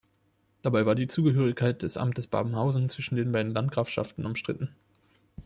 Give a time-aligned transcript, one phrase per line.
[0.63, 4.73] Dabei war die Zugehörigkeit des Amtes Babenhausen zwischen den beiden Landgrafschaften umstritten.